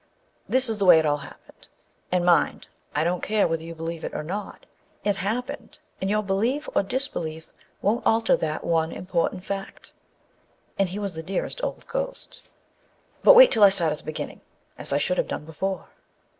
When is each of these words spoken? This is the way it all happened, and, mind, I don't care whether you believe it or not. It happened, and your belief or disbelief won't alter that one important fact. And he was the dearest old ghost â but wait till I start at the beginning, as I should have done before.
This 0.49 0.67
is 0.67 0.79
the 0.79 0.85
way 0.85 0.97
it 0.97 1.05
all 1.05 1.17
happened, 1.17 1.67
and, 2.11 2.25
mind, 2.25 2.67
I 2.95 3.03
don't 3.03 3.21
care 3.21 3.47
whether 3.47 3.63
you 3.63 3.75
believe 3.75 4.03
it 4.03 4.15
or 4.15 4.23
not. 4.23 4.65
It 5.03 5.17
happened, 5.17 5.77
and 6.01 6.09
your 6.09 6.23
belief 6.23 6.67
or 6.73 6.81
disbelief 6.81 7.51
won't 7.83 8.03
alter 8.03 8.35
that 8.35 8.63
one 8.63 8.91
important 8.91 9.45
fact. 9.45 9.93
And 10.79 10.89
he 10.89 10.97
was 10.97 11.13
the 11.13 11.21
dearest 11.21 11.63
old 11.63 11.85
ghost 11.85 12.41
â 12.43 12.49
but 13.25 13.35
wait 13.35 13.51
till 13.51 13.61
I 13.63 13.69
start 13.69 13.91
at 13.91 13.99
the 13.99 14.03
beginning, 14.03 14.41
as 14.75 14.91
I 14.91 14.97
should 14.97 15.19
have 15.19 15.27
done 15.27 15.45
before. 15.45 15.89